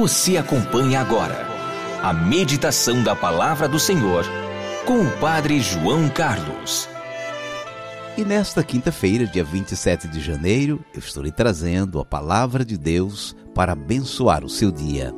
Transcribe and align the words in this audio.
Você 0.00 0.38
acompanha 0.38 0.98
agora 0.98 1.46
a 2.02 2.10
meditação 2.10 3.02
da 3.02 3.14
palavra 3.14 3.68
do 3.68 3.78
Senhor 3.78 4.24
com 4.86 5.02
o 5.02 5.10
Padre 5.18 5.60
João 5.60 6.08
Carlos. 6.08 6.88
E 8.16 8.24
nesta 8.24 8.64
quinta-feira, 8.64 9.26
dia 9.26 9.44
27 9.44 10.08
de 10.08 10.18
janeiro, 10.18 10.82
eu 10.94 11.00
estou 11.00 11.22
lhe 11.22 11.30
trazendo 11.30 12.00
a 12.00 12.04
palavra 12.06 12.64
de 12.64 12.78
Deus 12.78 13.36
para 13.54 13.72
abençoar 13.72 14.42
o 14.42 14.48
seu 14.48 14.72
dia. 14.72 15.12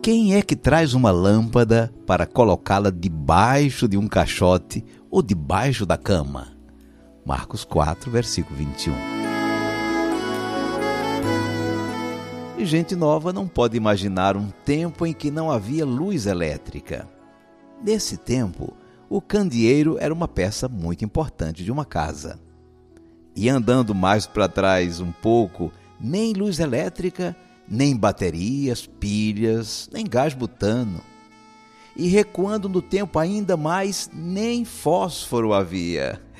Quem 0.00 0.36
é 0.36 0.42
que 0.42 0.54
traz 0.54 0.94
uma 0.94 1.10
lâmpada 1.10 1.92
para 2.06 2.24
colocá-la 2.24 2.90
debaixo 2.90 3.88
de 3.88 3.98
um 3.98 4.06
caixote 4.06 4.84
ou 5.10 5.20
debaixo 5.20 5.84
da 5.84 5.98
cama? 5.98 6.52
Marcos 7.26 7.64
4, 7.64 8.08
versículo 8.12 8.56
21. 8.56 9.21
E 12.62 12.64
gente 12.64 12.94
nova 12.94 13.32
não 13.32 13.48
pode 13.48 13.76
imaginar 13.76 14.36
um 14.36 14.48
tempo 14.64 15.04
em 15.04 15.12
que 15.12 15.32
não 15.32 15.50
havia 15.50 15.84
luz 15.84 16.26
elétrica. 16.26 17.08
Nesse 17.82 18.16
tempo, 18.16 18.72
o 19.10 19.20
candeeiro 19.20 19.98
era 19.98 20.14
uma 20.14 20.28
peça 20.28 20.68
muito 20.68 21.04
importante 21.04 21.64
de 21.64 21.72
uma 21.72 21.84
casa. 21.84 22.38
E 23.34 23.48
andando 23.48 23.96
mais 23.96 24.28
para 24.28 24.46
trás 24.46 25.00
um 25.00 25.10
pouco, 25.10 25.72
nem 25.98 26.34
luz 26.34 26.60
elétrica, 26.60 27.34
nem 27.68 27.96
baterias, 27.96 28.86
pilhas, 28.86 29.90
nem 29.92 30.06
gás 30.06 30.32
butano. 30.32 31.00
E 31.96 32.06
recuando 32.06 32.68
no 32.68 32.80
tempo 32.80 33.18
ainda 33.18 33.56
mais, 33.56 34.08
nem 34.14 34.64
fósforo 34.64 35.52
havia. 35.52 36.22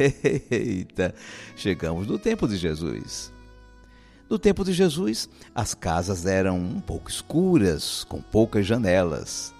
Eita, 0.49 1.13
chegamos 1.57 2.07
no 2.07 2.17
tempo 2.17 2.47
de 2.47 2.57
Jesus. 2.57 3.33
No 4.33 4.39
tempo 4.39 4.65
de 4.65 4.73
Jesus, 4.73 5.29
as 5.55 5.75
casas 5.75 6.25
eram 6.25 6.57
um 6.57 6.81
pouco 6.81 7.11
escuras, 7.11 8.03
com 8.05 8.23
poucas 8.23 8.65
janelas. 8.65 9.55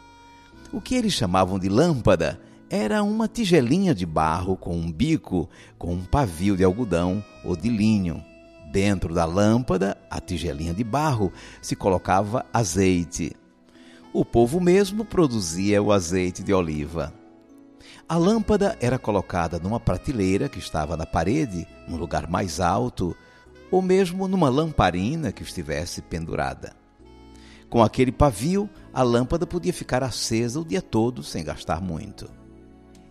O 0.73 0.81
que 0.81 0.95
eles 0.95 1.13
chamavam 1.13 1.59
de 1.59 1.69
lâmpada 1.69 2.41
era 2.71 3.03
uma 3.03 3.29
tigelinha 3.29 3.95
de 3.95 4.07
barro 4.07 4.57
com 4.57 4.75
um 4.75 4.91
bico, 4.91 5.47
com 5.77 5.93
um 5.93 6.03
pavio 6.03 6.57
de 6.57 6.65
algodão 6.65 7.23
ou 7.45 7.55
de 7.55 7.69
linho. 7.69 8.25
Dentro 8.73 9.13
da 9.13 9.27
lâmpada, 9.27 9.95
a 10.11 10.19
tigelinha 10.23 10.73
de 10.73 10.83
barro, 10.83 11.31
se 11.61 11.77
colocava 11.77 12.47
azeite. 12.51 13.37
O 14.11 14.25
povo 14.25 14.59
mesmo 14.59 15.05
produzia 15.05 15.83
o 15.83 15.93
azeite 15.93 16.43
de 16.43 16.55
oliva. 16.55 17.13
A 18.09 18.17
lâmpada 18.17 18.75
era 18.81 18.99
colocada 18.99 19.59
numa 19.59 19.79
prateleira 19.79 20.49
que 20.49 20.59
estava 20.59 20.97
na 20.97 21.05
parede, 21.05 21.69
num 21.87 21.99
lugar 21.99 22.27
mais 22.27 22.59
alto, 22.59 23.15
ou 23.73 23.81
mesmo 23.81 24.29
numa 24.29 24.51
lamparina 24.51 25.33
que 25.33 25.43
estivesse 25.43 26.03
pendurada. 26.03 26.77
Com 27.71 27.83
aquele 27.83 28.13
pavio, 28.13 28.69
a 28.93 29.03
lâmpada 29.03 29.47
podia 29.47 29.73
ficar 29.73 30.03
acesa 30.03 30.61
o 30.61 30.65
dia 30.65 30.83
todo 30.83 31.23
sem 31.23 31.43
gastar 31.43 31.81
muito. 31.81 32.31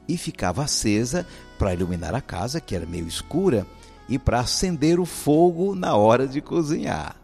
E 0.08 0.16
ficava 0.18 0.64
acesa 0.64 1.26
para 1.58 1.74
iluminar 1.74 2.14
a 2.14 2.22
casa, 2.22 2.62
que 2.62 2.76
era 2.76 2.86
meio 2.86 3.08
escura, 3.08 3.66
e 4.08 4.20
para 4.20 4.40
acender 4.40 5.00
o 5.00 5.06
fogo 5.06 5.74
na 5.74 5.96
hora 5.96 6.28
de 6.28 6.42
cozinhar. 6.42 7.16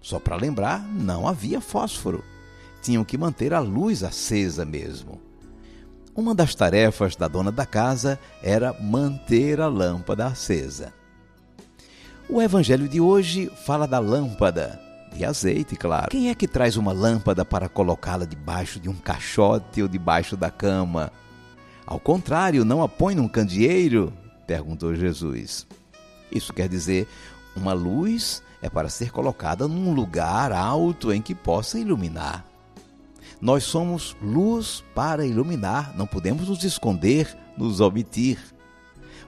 Só 0.00 0.18
para 0.18 0.36
lembrar, 0.36 0.82
não 0.82 1.28
havia 1.28 1.60
fósforo. 1.60 2.24
Tinham 2.82 3.04
que 3.04 3.16
manter 3.16 3.54
a 3.54 3.60
luz 3.60 4.02
acesa 4.02 4.64
mesmo. 4.64 5.20
Uma 6.14 6.34
das 6.34 6.56
tarefas 6.56 7.14
da 7.14 7.28
dona 7.28 7.52
da 7.52 7.64
casa 7.64 8.18
era 8.42 8.72
manter 8.72 9.60
a 9.60 9.68
lâmpada 9.68 10.26
acesa. 10.26 10.92
O 12.28 12.40
evangelho 12.40 12.88
de 12.88 13.00
hoje 13.00 13.50
fala 13.66 13.86
da 13.86 13.98
lâmpada, 13.98 14.80
de 15.14 15.24
azeite, 15.24 15.76
claro. 15.76 16.08
Quem 16.10 16.30
é 16.30 16.34
que 16.34 16.48
traz 16.48 16.76
uma 16.76 16.90
lâmpada 16.90 17.44
para 17.44 17.68
colocá-la 17.68 18.24
debaixo 18.24 18.80
de 18.80 18.88
um 18.88 18.94
caixote 18.94 19.82
ou 19.82 19.88
debaixo 19.88 20.34
da 20.34 20.50
cama? 20.50 21.12
Ao 21.86 22.00
contrário, 22.00 22.64
não 22.64 22.82
a 22.82 22.88
põe 22.88 23.14
num 23.14 23.28
candeeiro? 23.28 24.10
perguntou 24.46 24.94
Jesus. 24.94 25.66
Isso 26.32 26.52
quer 26.52 26.66
dizer, 26.66 27.06
uma 27.54 27.74
luz 27.74 28.42
é 28.62 28.70
para 28.70 28.88
ser 28.88 29.10
colocada 29.10 29.68
num 29.68 29.92
lugar 29.92 30.50
alto 30.50 31.12
em 31.12 31.20
que 31.20 31.34
possa 31.34 31.78
iluminar. 31.78 32.44
Nós 33.38 33.64
somos 33.64 34.16
luz 34.22 34.82
para 34.94 35.26
iluminar, 35.26 35.94
não 35.94 36.06
podemos 36.06 36.48
nos 36.48 36.64
esconder, 36.64 37.36
nos 37.58 37.80
omitir. 37.80 38.38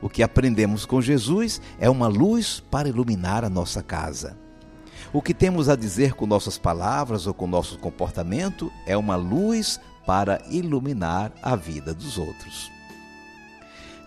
O 0.00 0.08
que 0.08 0.22
aprendemos 0.22 0.84
com 0.84 1.00
Jesus 1.00 1.60
é 1.78 1.88
uma 1.88 2.08
luz 2.08 2.60
para 2.70 2.88
iluminar 2.88 3.44
a 3.44 3.50
nossa 3.50 3.82
casa. 3.82 4.36
O 5.12 5.22
que 5.22 5.32
temos 5.32 5.68
a 5.68 5.76
dizer 5.76 6.14
com 6.14 6.26
nossas 6.26 6.58
palavras 6.58 7.26
ou 7.26 7.34
com 7.34 7.46
nosso 7.46 7.78
comportamento 7.78 8.70
é 8.86 8.96
uma 8.96 9.16
luz 9.16 9.80
para 10.06 10.40
iluminar 10.50 11.32
a 11.42 11.56
vida 11.56 11.94
dos 11.94 12.18
outros. 12.18 12.70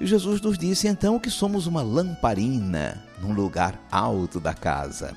Jesus 0.01 0.39
nos 0.39 0.57
disse 0.57 0.87
então 0.87 1.19
que 1.19 1.29
somos 1.29 1.67
uma 1.67 1.81
lamparina 1.81 3.03
num 3.21 3.33
lugar 3.33 3.79
alto 3.91 4.39
da 4.39 4.53
casa. 4.53 5.13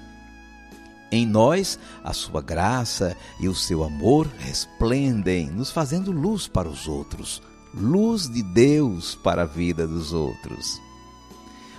Em 1.10 1.26
nós, 1.26 1.78
a 2.02 2.12
sua 2.12 2.40
graça 2.40 3.16
e 3.38 3.46
o 3.46 3.54
seu 3.54 3.84
amor 3.84 4.26
resplendem, 4.38 5.50
nos 5.50 5.70
fazendo 5.70 6.10
luz 6.10 6.48
para 6.48 6.68
os 6.68 6.88
outros, 6.88 7.42
luz 7.74 8.28
de 8.28 8.42
Deus 8.42 9.14
para 9.14 9.42
a 9.42 9.46
vida 9.46 9.86
dos 9.86 10.12
outros. 10.12 10.80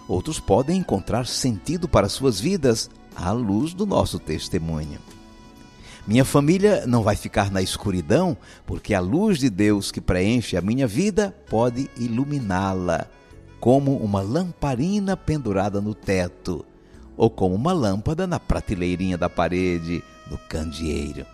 Outros 0.07 0.39
podem 0.39 0.77
encontrar 0.77 1.25
sentido 1.25 1.87
para 1.87 2.09
suas 2.09 2.39
vidas 2.39 2.89
à 3.15 3.31
luz 3.31 3.73
do 3.73 3.85
nosso 3.85 4.19
testemunho. 4.19 4.99
Minha 6.05 6.25
família 6.25 6.85
não 6.85 7.01
vai 7.01 7.15
ficar 7.15 7.49
na 7.49 7.61
escuridão, 7.61 8.35
porque 8.65 8.93
a 8.93 8.99
luz 8.99 9.39
de 9.39 9.49
Deus 9.49 9.89
que 9.89 10.01
preenche 10.01 10.57
a 10.57 10.61
minha 10.61 10.85
vida 10.85 11.33
pode 11.49 11.89
iluminá-la, 11.97 13.07
como 13.59 13.95
uma 13.97 14.21
lamparina 14.21 15.15
pendurada 15.15 15.79
no 15.79 15.93
teto, 15.93 16.65
ou 17.15 17.29
como 17.29 17.55
uma 17.55 17.71
lâmpada 17.71 18.27
na 18.27 18.37
prateleirinha 18.37 19.17
da 19.17 19.29
parede, 19.29 20.03
no 20.29 20.37
candeeiro. 20.37 21.32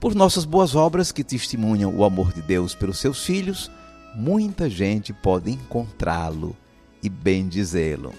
Por 0.00 0.14
nossas 0.14 0.44
boas 0.44 0.76
obras 0.76 1.10
que 1.10 1.24
testemunham 1.24 1.92
o 1.94 2.04
amor 2.04 2.32
de 2.32 2.40
Deus 2.40 2.72
pelos 2.74 2.98
seus 2.98 3.24
filhos, 3.24 3.70
muita 4.14 4.70
gente 4.70 5.12
pode 5.12 5.50
encontrá-lo 5.50 6.56
e 7.02 7.08
bendizê-lo. 7.08 8.12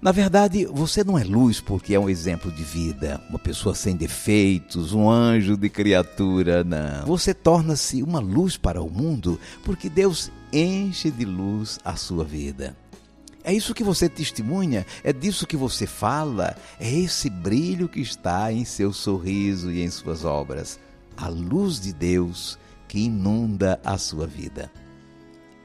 Na 0.00 0.12
verdade, 0.12 0.66
você 0.66 1.02
não 1.02 1.18
é 1.18 1.24
luz 1.24 1.60
porque 1.60 1.94
é 1.94 1.98
um 1.98 2.10
exemplo 2.10 2.50
de 2.50 2.62
vida, 2.62 3.22
uma 3.30 3.38
pessoa 3.38 3.74
sem 3.74 3.96
defeitos, 3.96 4.92
um 4.92 5.08
anjo 5.08 5.56
de 5.56 5.70
criatura, 5.70 6.62
não. 6.62 7.06
Você 7.06 7.32
torna-se 7.32 8.02
uma 8.02 8.18
luz 8.18 8.56
para 8.56 8.82
o 8.82 8.90
mundo 8.90 9.40
porque 9.62 9.88
Deus 9.88 10.30
enche 10.52 11.10
de 11.10 11.24
luz 11.24 11.78
a 11.82 11.96
sua 11.96 12.22
vida. 12.22 12.76
É 13.44 13.52
isso 13.52 13.74
que 13.74 13.84
você 13.84 14.08
testemunha, 14.08 14.86
é 15.04 15.12
disso 15.12 15.46
que 15.46 15.56
você 15.56 15.86
fala, 15.86 16.56
é 16.80 16.90
esse 16.90 17.28
brilho 17.28 17.88
que 17.88 18.00
está 18.00 18.50
em 18.50 18.64
seu 18.64 18.92
sorriso 18.92 19.70
e 19.70 19.82
em 19.82 19.90
suas 19.90 20.24
obras. 20.24 20.80
A 21.16 21.28
luz 21.28 21.78
de 21.78 21.92
Deus 21.92 22.58
que 22.88 23.00
inunda 23.00 23.78
a 23.84 23.98
sua 23.98 24.26
vida. 24.26 24.72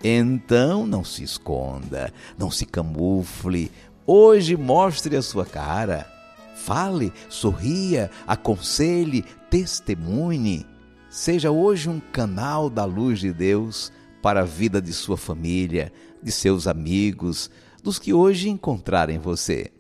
Então 0.04 0.86
não 0.86 1.04
se 1.04 1.24
esconda, 1.24 2.14
não 2.38 2.52
se 2.52 2.66
camufle, 2.66 3.72
Hoje 4.12 4.58
mostre 4.58 5.16
a 5.16 5.22
sua 5.22 5.46
cara. 5.46 6.12
Fale, 6.56 7.14
sorria, 7.30 8.10
aconselhe, 8.26 9.24
testemunhe. 9.52 10.66
Seja 11.12 11.52
hoje 11.52 11.88
um 11.88 12.00
canal 12.00 12.72
da 12.72 12.86
luz 12.86 13.20
de 13.20 13.32
Deus 13.32 13.92
para 14.20 14.40
a 14.40 14.46
vida 14.46 14.82
de 14.82 14.94
sua 14.94 15.16
família, 15.16 15.94
de 16.24 16.32
seus 16.32 16.66
amigos, 16.66 17.52
dos 17.82 18.00
que 18.00 18.14
hoje 18.14 18.50
encontrarem 18.50 19.18
você. 19.20 19.72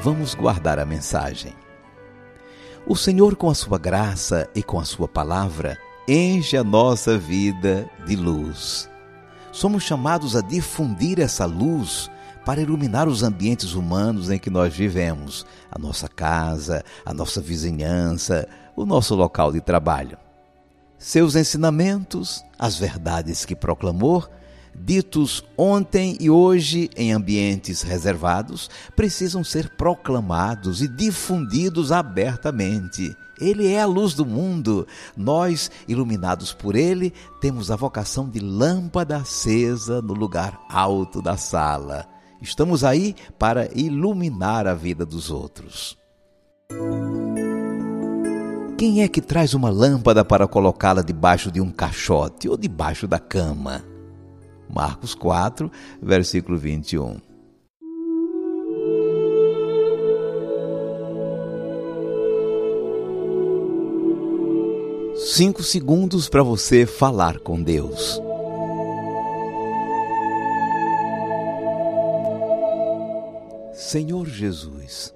Vamos 0.00 0.34
guardar 0.34 0.78
a 0.78 0.84
mensagem. 0.84 1.54
O 2.86 2.94
Senhor, 2.94 3.36
com 3.36 3.48
a 3.48 3.54
sua 3.54 3.78
graça 3.78 4.46
e 4.54 4.62
com 4.62 4.78
a 4.78 4.84
sua 4.84 5.08
palavra, 5.08 5.78
enche 6.06 6.58
a 6.58 6.62
nossa 6.62 7.16
vida 7.16 7.88
de 8.06 8.14
luz. 8.14 8.90
Somos 9.50 9.82
chamados 9.82 10.36
a 10.36 10.42
difundir 10.42 11.18
essa 11.18 11.46
luz 11.46 12.10
para 12.44 12.60
iluminar 12.60 13.08
os 13.08 13.22
ambientes 13.22 13.72
humanos 13.72 14.28
em 14.28 14.38
que 14.38 14.50
nós 14.50 14.74
vivemos, 14.74 15.46
a 15.70 15.78
nossa 15.78 16.06
casa, 16.06 16.84
a 17.06 17.14
nossa 17.14 17.40
vizinhança, 17.40 18.46
o 18.76 18.84
nosso 18.84 19.14
local 19.14 19.50
de 19.50 19.62
trabalho. 19.62 20.18
Seus 21.06 21.36
ensinamentos, 21.36 22.42
as 22.58 22.78
verdades 22.78 23.44
que 23.44 23.54
proclamou, 23.54 24.26
ditos 24.74 25.44
ontem 25.54 26.16
e 26.18 26.30
hoje 26.30 26.88
em 26.96 27.12
ambientes 27.12 27.82
reservados, 27.82 28.70
precisam 28.96 29.44
ser 29.44 29.68
proclamados 29.76 30.80
e 30.80 30.88
difundidos 30.88 31.92
abertamente. 31.92 33.14
Ele 33.38 33.70
é 33.70 33.82
a 33.82 33.86
luz 33.86 34.14
do 34.14 34.24
mundo. 34.24 34.86
Nós, 35.14 35.70
iluminados 35.86 36.54
por 36.54 36.74
ele, 36.74 37.12
temos 37.38 37.70
a 37.70 37.76
vocação 37.76 38.26
de 38.26 38.40
lâmpada 38.40 39.18
acesa 39.18 40.00
no 40.00 40.14
lugar 40.14 40.58
alto 40.70 41.20
da 41.20 41.36
sala. 41.36 42.06
Estamos 42.40 42.82
aí 42.82 43.14
para 43.38 43.68
iluminar 43.78 44.66
a 44.66 44.72
vida 44.72 45.04
dos 45.04 45.30
outros. 45.30 45.98
Quem 48.76 49.02
é 49.02 49.08
que 49.08 49.20
traz 49.20 49.54
uma 49.54 49.70
lâmpada 49.70 50.24
para 50.24 50.48
colocá-la 50.48 51.00
debaixo 51.00 51.48
de 51.48 51.60
um 51.60 51.70
caixote 51.70 52.48
ou 52.48 52.56
debaixo 52.56 53.06
da 53.06 53.20
cama? 53.20 53.84
Marcos 54.68 55.14
4, 55.14 55.70
versículo 56.02 56.58
21. 56.58 57.18
Cinco 65.16 65.62
segundos 65.62 66.28
para 66.28 66.42
você 66.42 66.84
falar 66.84 67.38
com 67.38 67.62
Deus. 67.62 68.20
Senhor 73.72 74.26
Jesus, 74.26 75.14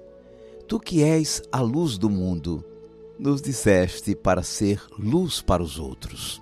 tu 0.65 0.79
que 0.79 1.03
és 1.03 1.41
a 1.51 1.59
luz 1.59 1.97
do 1.97 2.09
mundo, 2.09 2.63
nos 3.19 3.41
disseste 3.41 4.15
para 4.15 4.41
ser 4.41 4.81
luz 4.97 5.41
para 5.41 5.61
os 5.61 5.77
outros. 5.77 6.41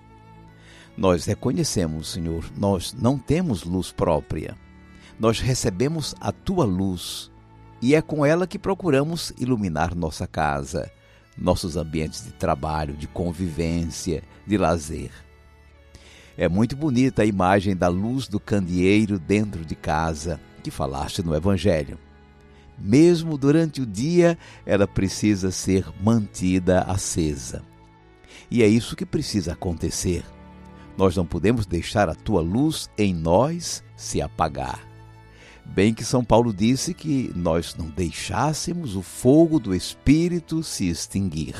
Nós 0.95 1.25
reconhecemos, 1.25 2.09
Senhor, 2.09 2.45
nós 2.55 2.93
não 2.93 3.17
temos 3.17 3.63
luz 3.63 3.91
própria. 3.91 4.55
Nós 5.19 5.39
recebemos 5.39 6.13
a 6.19 6.31
tua 6.31 6.65
luz 6.65 7.31
e 7.81 7.95
é 7.95 8.01
com 8.01 8.25
ela 8.25 8.47
que 8.47 8.59
procuramos 8.59 9.33
iluminar 9.37 9.95
nossa 9.95 10.27
casa, 10.27 10.91
nossos 11.37 11.75
ambientes 11.75 12.23
de 12.23 12.31
trabalho, 12.31 12.95
de 12.95 13.07
convivência, 13.07 14.23
de 14.45 14.57
lazer. 14.57 15.11
É 16.37 16.47
muito 16.47 16.75
bonita 16.75 17.23
a 17.23 17.25
imagem 17.25 17.75
da 17.75 17.87
luz 17.87 18.27
do 18.27 18.39
candeeiro 18.39 19.17
dentro 19.17 19.65
de 19.65 19.75
casa 19.75 20.39
que 20.63 20.69
falaste 20.69 21.23
no 21.23 21.35
Evangelho. 21.35 21.97
Mesmo 22.77 23.37
durante 23.37 23.81
o 23.81 23.85
dia, 23.85 24.37
ela 24.65 24.87
precisa 24.87 25.51
ser 25.51 25.85
mantida 26.01 26.81
acesa. 26.81 27.63
E 28.49 28.61
é 28.61 28.67
isso 28.67 28.95
que 28.95 29.05
precisa 29.05 29.53
acontecer. 29.53 30.23
Nós 30.97 31.15
não 31.15 31.25
podemos 31.25 31.65
deixar 31.65 32.09
a 32.09 32.15
tua 32.15 32.41
luz 32.41 32.89
em 32.97 33.13
nós 33.13 33.83
se 33.95 34.21
apagar. 34.21 34.87
Bem 35.65 35.93
que 35.93 36.03
São 36.03 36.23
Paulo 36.23 36.53
disse 36.53 36.93
que 36.93 37.31
nós 37.35 37.75
não 37.75 37.89
deixássemos 37.89 38.95
o 38.95 39.01
fogo 39.01 39.59
do 39.59 39.75
Espírito 39.75 40.63
se 40.63 40.87
extinguir. 40.87 41.55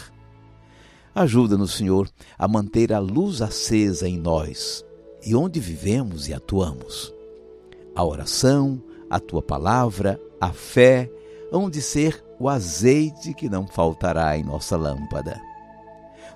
Ajuda-nos, 1.14 1.74
Senhor, 1.74 2.10
a 2.38 2.48
manter 2.48 2.94
a 2.94 3.00
luz 3.00 3.42
acesa 3.42 4.08
em 4.08 4.18
nós 4.18 4.86
e 5.26 5.36
onde 5.36 5.60
vivemos 5.60 6.28
e 6.28 6.34
atuamos. 6.34 7.14
A 7.96 8.04
oração, 8.06 8.82
a 9.10 9.20
tua 9.20 9.42
palavra, 9.42 10.20
a 10.40 10.52
fé, 10.52 11.10
hão 11.52 11.70
de 11.70 11.82
ser 11.82 12.24
o 12.40 12.50
azeite 12.50 13.34
que 13.34 13.50
não 13.50 13.66
faltará 13.66 14.38
em 14.38 14.44
nossa 14.44 14.78
lâmpada. 14.78 15.40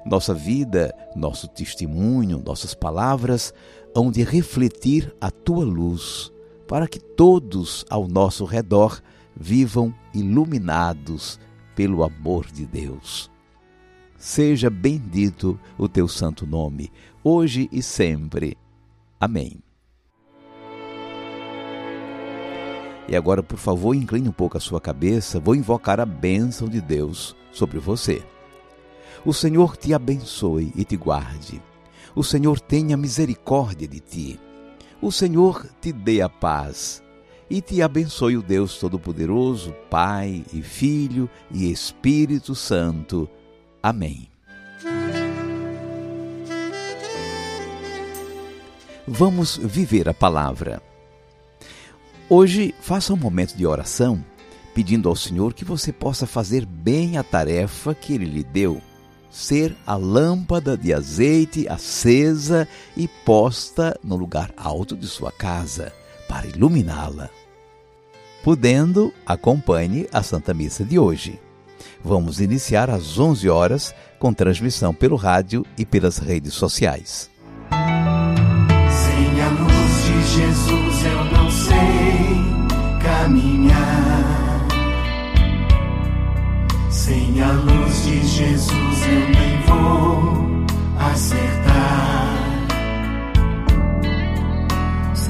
Nossa 0.06 0.34
vida, 0.34 0.94
nosso 1.16 1.48
testemunho, 1.48 2.42
nossas 2.44 2.74
palavras 2.74 3.54
hão 3.96 4.12
de 4.12 4.24
refletir 4.24 5.14
a 5.22 5.30
tua 5.30 5.64
luz, 5.64 6.32
para 6.68 6.88
que 6.88 7.00
todos 7.00 7.86
ao 7.90 8.08
nosso 8.08 8.46
redor 8.46 9.02
vivam 9.36 9.94
iluminados 10.14 11.40
pelo 11.76 12.04
amor 12.04 12.46
de 12.48 12.66
Deus. 12.66 13.30
Seja 14.18 14.70
bendito 14.70 15.60
o 15.78 15.90
teu 15.90 16.08
santo 16.08 16.46
nome, 16.46 16.92
hoje 17.24 17.68
e 17.72 17.82
sempre. 17.82 18.58
Amém. 19.20 19.62
E 23.12 23.16
agora, 23.18 23.44
por 23.44 23.60
favor, 23.60 23.94
incline 23.94 24.30
um 24.30 24.32
pouco 24.32 24.56
a 24.56 24.62
sua 24.62 24.80
cabeça, 24.80 25.38
vou 25.38 25.54
invocar 25.54 26.00
a 26.00 26.06
bênção 26.06 26.70
de 26.70 26.80
Deus 26.80 27.36
sobre 27.52 27.78
você. 27.78 28.24
O 29.26 29.34
Senhor 29.34 29.76
te 29.76 29.94
abençoe 29.94 30.72
e 30.78 30.86
te 30.86 30.96
guarde. 30.96 31.62
O 32.16 32.24
Senhor 32.24 32.58
tenha 32.62 32.96
misericórdia 32.96 33.86
de 33.86 34.00
ti. 34.00 34.40
O 35.02 35.12
Senhor 35.12 35.68
te 35.82 35.92
dê 35.92 36.22
a 36.22 36.30
paz. 36.30 37.04
E 37.50 37.60
te 37.60 37.82
abençoe 37.82 38.38
o 38.38 38.42
Deus 38.42 38.80
Todo-Poderoso, 38.80 39.76
Pai 39.90 40.46
e 40.54 40.62
Filho 40.62 41.30
e 41.52 41.70
Espírito 41.70 42.56
Santo. 42.56 43.30
Amém. 43.84 44.30
Vamos 49.06 49.58
viver 49.58 50.08
a 50.08 50.14
palavra. 50.14 50.91
Hoje, 52.34 52.74
faça 52.80 53.14
um 53.14 53.18
momento 53.18 53.58
de 53.58 53.66
oração, 53.66 54.24
pedindo 54.74 55.10
ao 55.10 55.18
Senhor 55.18 55.54
que 55.54 55.66
você 55.66 55.92
possa 55.92 56.26
fazer 56.26 56.66
bem 56.66 57.18
a 57.18 57.24
tarefa 57.24 57.94
que 57.94 58.14
Ele 58.14 58.24
lhe 58.24 58.42
deu 58.42 58.82
ser 59.30 59.76
a 59.86 59.98
lâmpada 59.98 60.78
de 60.78 60.94
azeite 60.94 61.68
acesa 61.68 62.66
e 62.96 63.06
posta 63.26 64.00
no 64.02 64.16
lugar 64.16 64.54
alto 64.56 64.96
de 64.96 65.08
sua 65.08 65.30
casa, 65.30 65.92
para 66.26 66.48
iluminá-la. 66.48 67.30
Podendo, 68.44 69.14
acompanhe 69.26 70.08
a 70.12 70.24
Santa 70.24 70.54
Missa 70.54 70.86
de 70.86 70.98
hoje. 70.98 71.38
Vamos 72.02 72.40
iniciar 72.40 72.90
às 72.90 73.20
11 73.20 73.50
horas 73.50 73.96
com 74.20 74.34
transmissão 74.34 74.94
pelo 74.94 75.18
rádio 75.18 75.66
e 75.78 75.86
pelas 75.86 76.18
redes 76.18 76.54
sociais. 76.54 77.31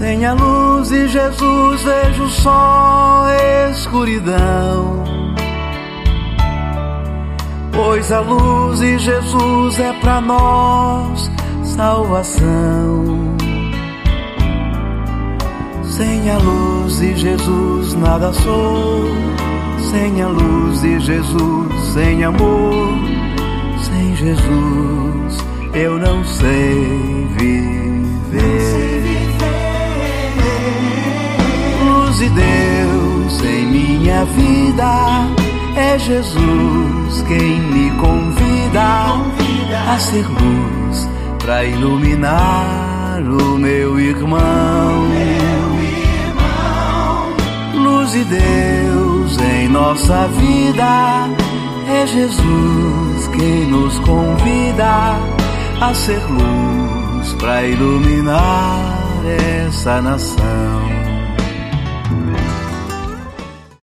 Sem 0.01 0.25
a 0.25 0.33
luz 0.33 0.89
de 0.89 1.07
Jesus 1.07 1.83
vejo 1.83 2.27
só 2.27 3.23
escuridão. 3.69 5.03
Pois 7.71 8.11
a 8.11 8.19
luz 8.21 8.79
de 8.79 8.97
Jesus 8.97 9.79
é 9.79 9.93
para 10.01 10.19
nós 10.19 11.29
salvação. 11.63 13.37
Sem 15.83 16.31
a 16.31 16.37
luz 16.39 16.97
de 16.97 17.15
Jesus 17.15 17.93
nada 17.93 18.33
sou 18.33 19.05
sem 19.91 20.19
a 20.19 20.27
luz 20.29 20.81
de 20.81 20.99
Jesus, 20.99 21.93
sem 21.93 22.23
amor, 22.23 22.89
sem 23.83 24.15
Jesus, 24.15 25.37
eu 25.75 25.99
não 25.99 26.23
sei 26.23 27.27
viver. 27.37 28.90
De 32.21 32.29
Deus 32.29 33.43
em 33.43 33.65
minha 33.65 34.23
vida, 34.25 35.27
é 35.75 35.97
Jesus 35.97 37.23
quem 37.27 37.59
me 37.59 37.89
convida 37.97 39.17
a 39.91 39.97
ser 39.97 40.27
luz 40.27 41.09
para 41.39 41.65
iluminar 41.65 43.23
o 43.23 43.57
meu 43.57 43.99
irmão. 43.99 45.07
Luz 47.73 48.11
de 48.11 48.23
Deus 48.25 49.37
em 49.39 49.67
nossa 49.69 50.27
vida. 50.27 51.27
É 51.89 52.05
Jesus 52.05 53.27
quem 53.35 53.65
nos 53.65 53.97
convida 53.99 55.17
a 55.81 55.93
ser 55.95 56.21
luz 56.29 57.33
para 57.39 57.63
iluminar 57.63 58.95
essa 59.65 59.99
nação. 60.03 61.10